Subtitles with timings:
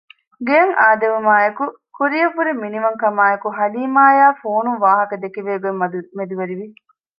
[0.47, 1.65] ގެއަށް އާދެވުމާއެކު
[1.95, 6.67] ކުރިއަށް ވުރެ މިނިވަން ކަމާއެކު ހަލީމައާ ފޯނުން ވާހަކަ ދެކެވޭ ގޮތް މެދުވެރިވި